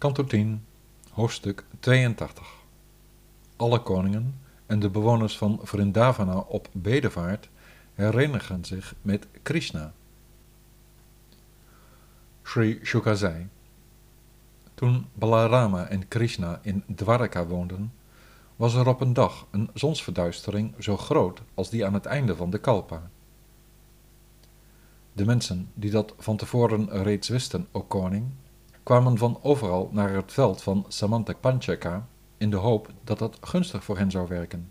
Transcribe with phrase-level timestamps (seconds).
[0.00, 0.64] Kanto 10,
[1.10, 2.54] hoofdstuk 82
[3.56, 7.48] Alle koningen en de bewoners van Vrindavana op bedevaart
[7.94, 9.92] herenigen zich met Krishna.
[12.42, 13.48] Sri Shuka zei,
[14.74, 17.92] Toen Balarama en Krishna in Dwaraka woonden,
[18.56, 22.50] was er op een dag een zonsverduistering zo groot als die aan het einde van
[22.50, 23.10] de Kalpa.
[25.12, 28.26] De mensen die dat van tevoren reeds wisten, o koning,
[28.82, 33.84] kwamen van overal naar het veld van Samantak Panchaka in de hoop dat dat gunstig
[33.84, 34.70] voor hen zou werken.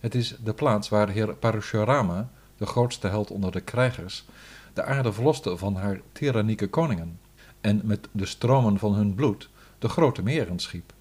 [0.00, 4.24] Het is de plaats waar heer Parashurama, de grootste held onder de krijgers,
[4.72, 7.18] de aarde verloste van haar tyrannieke koningen
[7.60, 10.92] en met de stromen van hun bloed de grote meren schiep.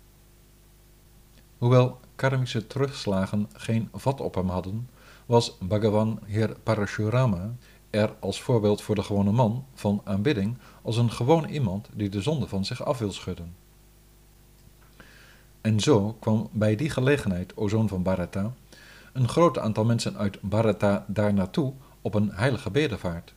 [1.58, 4.90] Hoewel karmische terugslagen geen vat op hem hadden,
[5.26, 7.56] was Bhagavan heer Parashurama
[7.90, 12.22] er als voorbeeld voor de gewone man van aanbidding als een gewoon iemand die de
[12.22, 13.56] zonde van zich af wil schudden.
[15.62, 18.54] En zo kwam bij die gelegenheid, o zoon van Bharata,
[19.14, 23.34] een groot aantal mensen uit Bharata daar naartoe op een heilige bedevaart.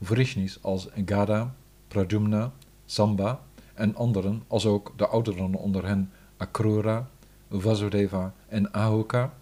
[0.00, 1.54] Vrishnis als Gada,
[1.88, 2.52] Pradumna,
[2.86, 3.40] Samba
[3.74, 7.08] en anderen, als ook de ouderen onder hen Akrura,
[7.50, 9.32] Vasudeva en Ahoka,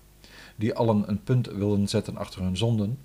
[0.57, 2.99] die allen een punt wilden zetten achter hun zonden,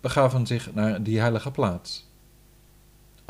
[0.00, 2.09] begaven zich naar die heilige plaats.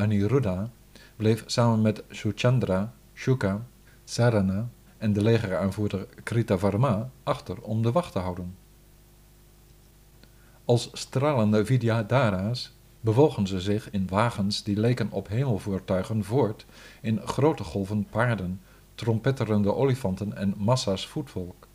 [0.00, 0.70] Aniruddha
[1.16, 3.66] bleef samen met Suchandra, Shuka,
[4.04, 8.56] Sarana en de legeraanvoerder Kritavarma achter om de wacht te houden.
[10.64, 16.66] Als stralende Vidyadhara's bewogen ze zich in wagens die leken op hemelvoertuigen voort
[17.00, 18.60] in grote golven paarden,
[18.94, 21.66] trompetterende olifanten en massa's voetvolk.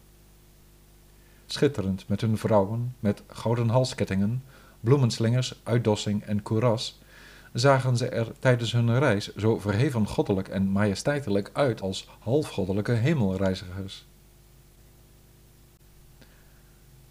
[1.45, 4.43] Schitterend met hun vrouwen, met gouden halskettingen,
[4.79, 6.99] bloemenslingers, uitdossing en koeras,
[7.55, 14.07] zagen ze er tijdens hun reis zo verheven goddelijk en majesteitelijk uit als halfgoddelijke hemelreizigers.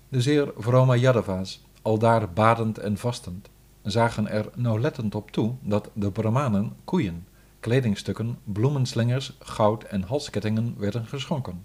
[0.09, 3.49] De zeer vrome Yadava's, aldaar badend en vastend,
[3.83, 7.27] zagen er nauwlettend op toe dat de Brahmanen koeien,
[7.61, 11.65] kledingstukken, bloemenslingers, goud en halskettingen werden geschonken.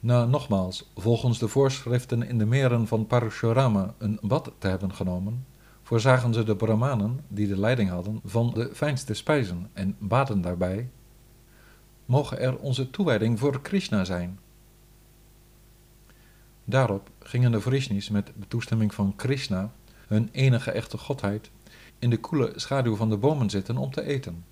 [0.00, 5.44] Na nogmaals, volgens de voorschriften in de meren van Parashurama, een bad te hebben genomen,
[5.86, 10.88] voorzagen ze de Brahmanen, die de leiding hadden, van de fijnste spijzen en baden daarbij,
[12.04, 14.38] mogen er onze toewijding voor Krishna zijn.
[16.64, 19.72] Daarop gingen de Vrishnis met de toestemming van Krishna,
[20.06, 21.50] hun enige echte godheid,
[21.98, 24.44] in de koele schaduw van de bomen zitten om te eten.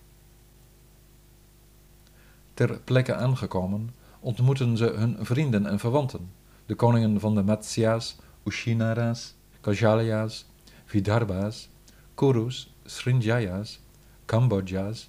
[2.55, 6.31] Ter plekke aangekomen, ontmoetten ze hun vrienden en verwanten,
[6.67, 10.47] de koningen van de Matsyas, Ushinara's, Kaujalya's,
[10.85, 11.69] Vidarbha's,
[12.15, 13.81] Kurus, Srinjaya's,
[14.27, 15.09] Kambodja's,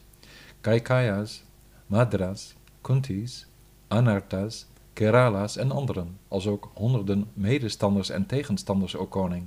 [0.62, 1.44] Kaikaya's,
[1.88, 3.46] Madras, Kuntis,
[3.88, 9.46] Anartas, Kerala's en anderen, als ook honderden medestanders en tegenstanders, o koning.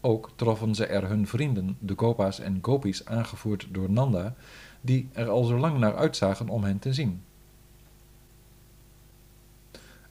[0.00, 4.34] Ook troffen ze er hun vrienden, de Gopa's en Gopis, aangevoerd door Nanda,
[4.80, 7.22] die er al zo lang naar uitzagen om hen te zien.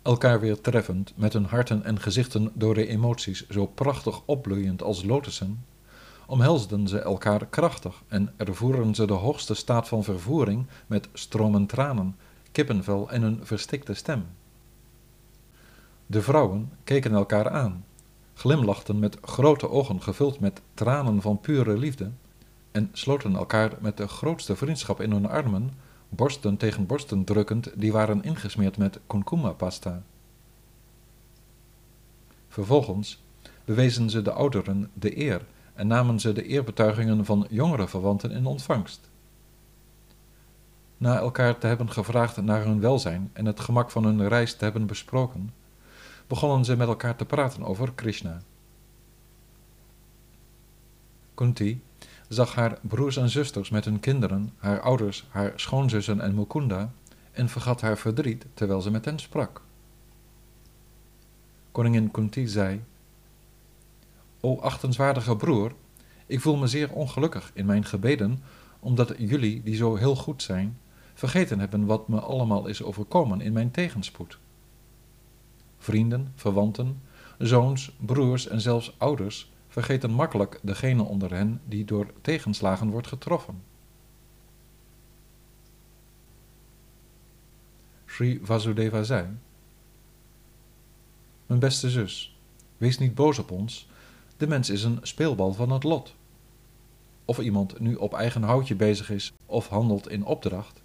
[0.09, 5.03] Elkaar weer treffend, met hun harten en gezichten door de emoties zo prachtig opbloeiend als
[5.03, 5.65] lotussen,
[6.25, 12.15] omhelsden ze elkaar krachtig en ervoeren ze de hoogste staat van vervoering met stromen tranen,
[12.51, 14.25] kippenvel en een verstikte stem.
[16.05, 17.85] De vrouwen keken elkaar aan,
[18.33, 22.11] glimlachten met grote ogen gevuld met tranen van pure liefde
[22.71, 25.71] en sloten elkaar met de grootste vriendschap in hun armen,
[26.09, 30.03] borsten tegen borsten drukkend, die waren ingesmeerd met kumkuma-pasta.
[32.47, 33.23] Vervolgens
[33.65, 38.45] bewezen ze de ouderen de eer en namen ze de eerbetuigingen van jongere verwanten in
[38.45, 39.09] ontvangst.
[40.97, 44.63] Na elkaar te hebben gevraagd naar hun welzijn en het gemak van hun reis te
[44.63, 45.53] hebben besproken,
[46.27, 48.41] begonnen ze met elkaar te praten over Krishna.
[51.33, 51.81] Kunti
[52.29, 56.91] zag haar broers en zusters met hun kinderen, haar ouders, haar schoonzussen en Mukunda
[57.31, 59.61] en vergat haar verdriet terwijl ze met hen sprak.
[61.71, 62.83] Koningin Kunti zei:
[64.39, 65.71] O achtenswaardige broer,
[66.25, 68.43] ik voel me zeer ongelukkig in mijn gebeden,
[68.79, 70.77] omdat jullie, die zo heel goed zijn,
[71.13, 74.37] vergeten hebben wat me allemaal is overkomen in mijn tegenspoed.
[75.77, 77.01] Vrienden, verwanten,
[77.37, 83.63] zoons, broers en zelfs ouders vergeten makkelijk degene onder hen die door tegenslagen wordt getroffen.
[88.05, 89.27] Sri Vasudeva zei:
[91.45, 92.37] Mijn beste zus,
[92.77, 93.89] wees niet boos op ons,
[94.37, 96.15] de mens is een speelbal van het lot.
[97.25, 100.81] of iemand nu op eigen houtje bezig is of handelt in opdracht,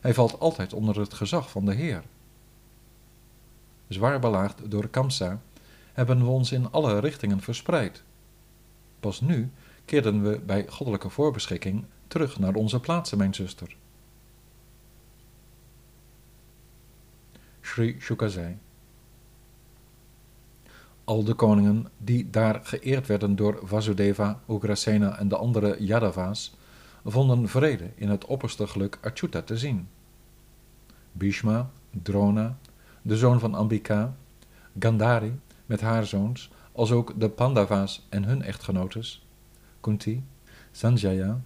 [0.00, 2.02] hij valt altijd onder het gezag van de Heer.
[3.88, 5.40] Zwaar belaagd door Kamsa
[5.92, 8.02] hebben we ons in alle richtingen verspreid.
[9.00, 9.50] Pas nu
[9.84, 13.76] keerden we bij goddelijke voorbeschikking terug naar onze plaatsen, mijn zuster.
[17.60, 18.58] Sri Shuka zei.
[21.04, 26.54] Al de koningen die daar geëerd werden door Vasudeva, Ugrasena en de andere Yadava's,
[27.04, 29.88] vonden vrede in het opperste geluk Achyuta te zien.
[31.12, 31.70] Bhishma,
[32.02, 32.58] Drona,
[33.02, 34.16] de zoon van Ambika,
[34.78, 39.26] Gandhari met haar zoons, als ook de Pandava's en hun echtgenotes,
[39.80, 40.24] Kunti,
[40.70, 41.40] Sanjaya,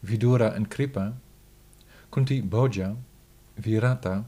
[0.00, 1.16] Vidura en Kripa,
[2.08, 2.96] Kunti Bhoja,
[3.54, 4.26] Virata,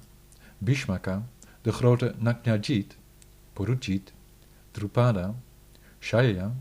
[0.58, 1.28] Bhishmaka,
[1.62, 2.96] de grote Nagnajit,
[3.52, 4.12] Purujit,
[4.70, 5.34] Drupada,
[5.98, 6.52] Shaya,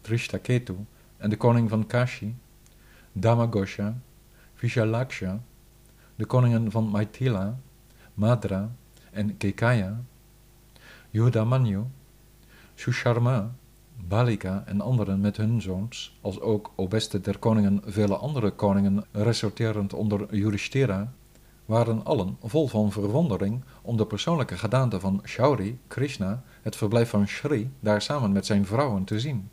[0.00, 0.76] Drishtaketu
[1.16, 2.34] en de koning van Kashi,
[3.12, 3.94] Damagosha,
[4.54, 5.40] Vishalaksha,
[6.16, 7.58] de koningen van Maithila,
[8.14, 8.70] Madra
[9.10, 10.04] en Kekaya,
[11.10, 11.86] Yudamanyu,
[12.78, 13.54] Susharma,
[14.08, 19.04] Balika en anderen met hun zoons, als ook, o beste der koningen, vele andere koningen,
[19.12, 21.12] resorterend onder Yudhishthira,
[21.64, 27.26] waren allen vol van verwondering om de persoonlijke gedaante van Shauri, Krishna, het verblijf van
[27.26, 29.50] Shri, daar samen met zijn vrouwen te zien.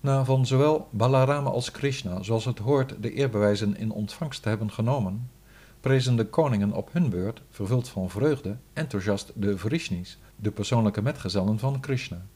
[0.00, 4.70] Na van zowel Balarama als Krishna, zoals het hoort, de eerbewijzen in ontvangst te hebben
[4.70, 5.30] genomen,
[5.84, 11.58] prezen de koningen op hun beurt, vervuld van vreugde, enthousiast de Vrishnis, de persoonlijke metgezellen
[11.58, 12.26] van Krishna.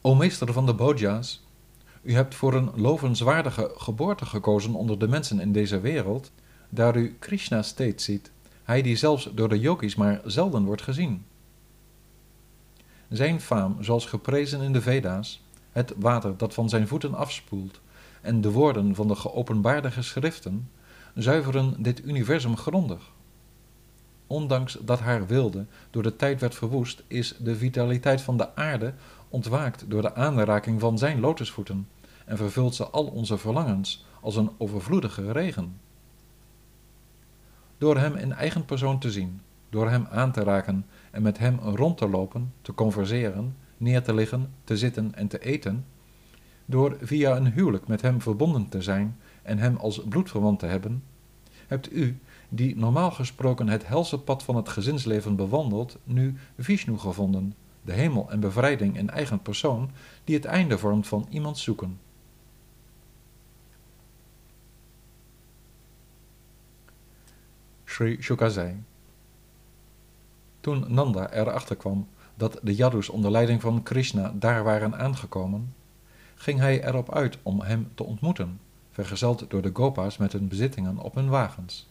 [0.00, 1.46] O meester van de Bhoja's,
[2.02, 6.30] u hebt voor een lovenswaardige geboorte gekozen onder de mensen in deze wereld,
[6.68, 8.30] daar u Krishna steeds ziet,
[8.62, 11.24] hij die zelfs door de yogis maar zelden wordt gezien.
[13.08, 15.42] Zijn faam, zoals geprezen in de Veda's,
[15.72, 17.80] het water dat van zijn voeten afspoelt,
[18.20, 20.70] en de woorden van de geopenbaarde geschriften,
[21.14, 23.12] zuiveren dit universum grondig.
[24.26, 28.94] Ondanks dat haar wilde door de tijd werd verwoest, is de vitaliteit van de aarde
[29.28, 31.88] ontwaakt door de aanraking van zijn lotusvoeten
[32.24, 35.80] en vervult ze al onze verlangens als een overvloedige regen.
[37.78, 39.40] Door hem in eigen persoon te zien,
[39.70, 44.14] door hem aan te raken en met hem rond te lopen, te converseren, neer te
[44.14, 45.84] liggen, te zitten en te eten,
[46.70, 51.02] door via een huwelijk met hem verbonden te zijn en hem als bloedverwant te hebben,
[51.66, 52.18] hebt u,
[52.48, 58.30] die normaal gesproken het helse pad van het gezinsleven bewandelt, nu Vishnu gevonden, de hemel
[58.30, 59.90] en bevrijding in eigen persoon,
[60.24, 61.98] die het einde vormt van iemand zoeken.
[67.84, 68.82] Sri Shuka zei.
[70.60, 75.74] Toen Nanda erachter kwam dat de Yadus onder leiding van Krishna daar waren aangekomen,
[76.40, 78.60] ging hij erop uit om hem te ontmoeten,
[78.90, 81.88] vergezeld door de Gopa's met hun bezittingen op hun wagens.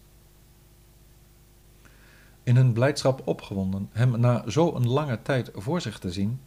[2.44, 6.40] In hun blijdschap opgewonden hem na zo'n lange tijd voor zich te zien,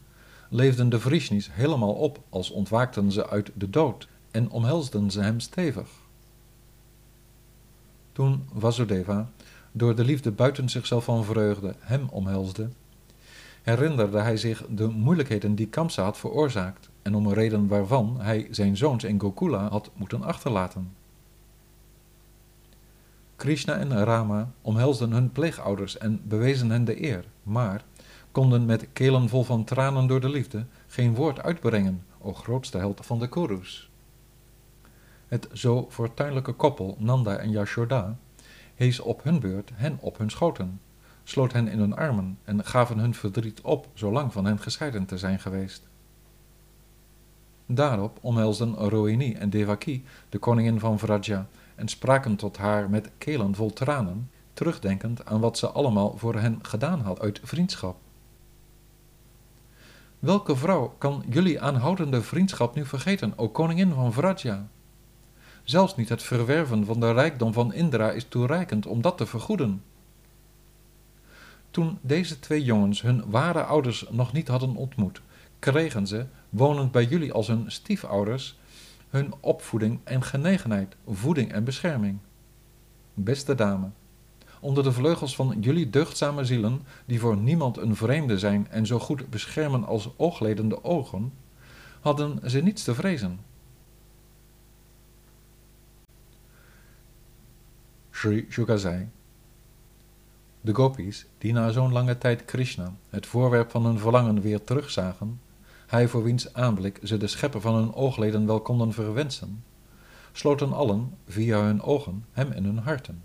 [0.48, 5.40] leefden de Vrishnis helemaal op als ontwaakten ze uit de dood en omhelsden ze hem
[5.40, 5.88] stevig.
[8.12, 9.30] Toen Vasudeva,
[9.72, 12.68] door de liefde buiten zichzelf van vreugde, hem omhelsde,
[13.62, 18.48] herinnerde hij zich de moeilijkheden die Kamsa had veroorzaakt en om een reden waarvan hij
[18.50, 20.92] zijn zoons in Gokula had moeten achterlaten.
[23.36, 27.84] Krishna en Rama omhelsden hun pleegouders en bewezen hen de eer, maar
[28.32, 33.06] konden met kelen vol van tranen door de liefde geen woord uitbrengen, o grootste held
[33.06, 33.90] van de Kurus.
[35.28, 38.16] Het zo fortuinlijke koppel Nanda en Yashoda
[38.74, 40.80] hees op hun beurt hen op hun schoten,
[41.24, 45.18] sloot hen in hun armen en gaven hun verdriet op zolang van hen gescheiden te
[45.18, 45.82] zijn geweest.
[47.66, 53.54] Daarop omhelsden Rohini en Devaki de koningin van Vraja en spraken tot haar met kelen
[53.54, 57.96] vol tranen, terugdenkend aan wat ze allemaal voor hen gedaan had uit vriendschap.
[60.18, 64.68] Welke vrouw kan jullie aanhoudende vriendschap nu vergeten, o koningin van Vraja?
[65.64, 69.82] Zelfs niet het verwerven van de rijkdom van Indra is toereikend om dat te vergoeden.
[71.72, 75.22] Toen deze twee jongens hun ware ouders nog niet hadden ontmoet,
[75.58, 78.58] kregen ze, wonend bij jullie als hun stiefouders,
[79.08, 82.18] hun opvoeding en genegenheid, voeding en bescherming.
[83.14, 83.90] Beste dame,
[84.60, 88.98] onder de vleugels van jullie deugdzame zielen, die voor niemand een vreemde zijn en zo
[88.98, 91.32] goed beschermen als oogledende ogen,
[92.00, 93.40] hadden ze niets te vrezen.
[98.10, 99.08] Sri Shuka zei,
[100.64, 105.40] de gopis, die na zo'n lange tijd Krishna, het voorwerp van hun verlangen, weer terugzagen,
[105.86, 109.64] hij voor wiens aanblik ze de schepper van hun oogleden wel konden verwensen,
[110.32, 113.22] sloten allen via hun ogen hem in hun harten.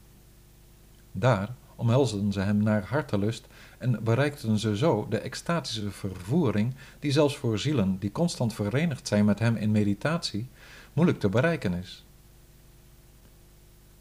[1.11, 7.37] Daar omhelsden ze hem naar hartelust en bereikten ze zo de extatische vervoering die zelfs
[7.37, 10.47] voor zielen die constant verenigd zijn met hem in meditatie
[10.93, 12.05] moeilijk te bereiken is.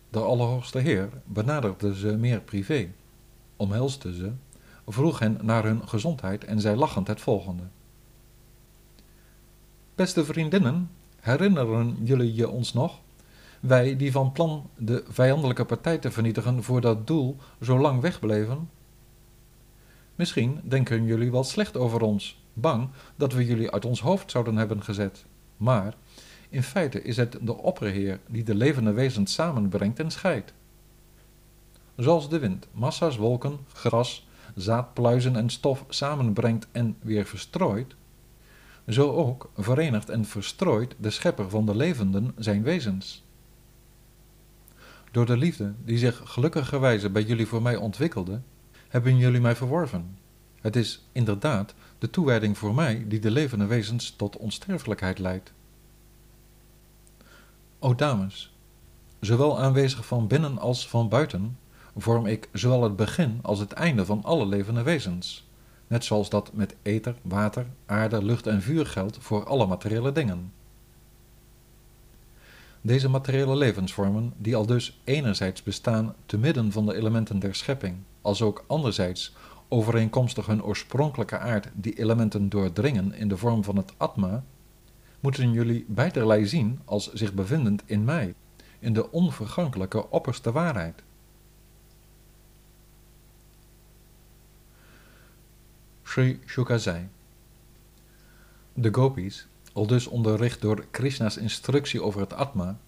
[0.08, 2.88] De Allerhoogste Heer benaderde ze meer privé,
[3.56, 4.32] omhelsde ze,
[4.86, 7.62] vroeg hen naar hun gezondheid en zei lachend het volgende.
[9.94, 13.00] Beste vriendinnen, herinneren jullie je ons nog?
[13.60, 18.70] Wij die van plan de vijandelijke partij te vernietigen voor dat doel zo lang wegbleven?
[20.14, 24.56] Misschien denken jullie wel slecht over ons, bang dat we jullie uit ons hoofd zouden
[24.56, 25.24] hebben gezet.
[25.56, 25.94] Maar
[26.48, 30.52] in feite is het de opperheer die de levende wezens samenbrengt en scheidt.
[31.96, 37.94] Zoals de wind massa's wolken, gras, zaadpluizen en stof samenbrengt en weer verstrooit,
[38.88, 43.24] zo ook verenigt en verstrooit de schepper van de levenden zijn wezens.
[45.10, 48.40] Door de liefde die zich gelukkigerwijze bij jullie voor mij ontwikkelde,
[48.88, 50.18] hebben jullie mij verworven.
[50.60, 55.52] Het is inderdaad de toewijding voor mij die de levende wezens tot onsterfelijkheid leidt.
[57.78, 58.54] O dames,
[59.20, 61.58] zowel aanwezig van binnen als van buiten,
[61.96, 65.48] vorm ik zowel het begin als het einde van alle levende wezens,
[65.86, 70.52] net zoals dat met ether, water, aarde, lucht en vuur geldt voor alle materiële dingen.
[72.80, 77.96] Deze materiële levensvormen, die al dus enerzijds bestaan te midden van de elementen der schepping,
[78.22, 79.34] als ook anderzijds
[79.68, 84.44] overeenkomstig hun oorspronkelijke aard die elementen doordringen in de vorm van het atma,
[85.20, 88.34] moeten jullie beiderlei zien als zich bevindend in mij,
[88.78, 91.02] in de onvergankelijke opperste waarheid.
[96.16, 96.40] Sri
[98.74, 102.78] de gopis, al dus onderricht door Krishna's instructie over het Atma,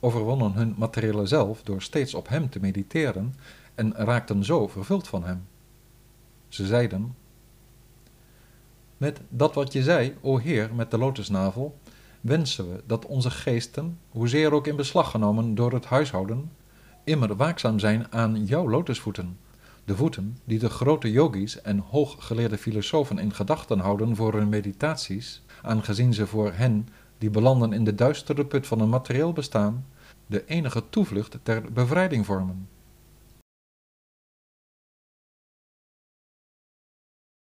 [0.00, 3.34] overwonnen hun materiële zelf door steeds op hem te mediteren
[3.74, 5.46] en raakten zo vervuld van hem.
[6.48, 7.16] Ze zeiden,
[8.96, 11.78] met dat wat je zei, o Heer, met de lotusnavel,
[12.20, 16.52] wensen we dat onze geesten, hoezeer ook in beslag genomen door het huishouden,
[17.04, 19.38] immer waakzaam zijn aan jouw lotusvoeten,
[19.86, 25.42] de voeten die de grote yogis en hooggeleerde filosofen in gedachten houden voor hun meditaties,
[25.62, 26.88] aangezien ze voor hen
[27.18, 29.86] die belanden in de duistere put van een materieel bestaan,
[30.26, 32.68] de enige toevlucht ter bevrijding vormen.